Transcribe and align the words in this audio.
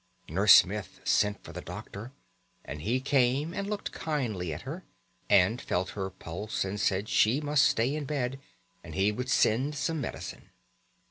Nurse 0.27 0.55
Smith 0.55 0.99
sent 1.03 1.43
for 1.43 1.53
the 1.53 1.61
doctor; 1.61 2.11
and 2.65 2.81
he 2.81 2.99
came 2.99 3.53
and 3.53 3.69
looked 3.69 3.91
kindly 3.91 4.51
at 4.51 4.63
her, 4.63 4.83
and 5.29 5.61
felt 5.61 5.91
her 5.91 6.09
pulse 6.09 6.65
and 6.65 6.79
said 6.79 7.07
she 7.07 7.39
must 7.39 7.63
stay 7.63 7.93
in 7.95 8.05
bed 8.05 8.39
and 8.83 8.95
he 8.95 9.11
would 9.11 9.29
send 9.29 9.75
some 9.75 10.01
medicine. 10.01 10.49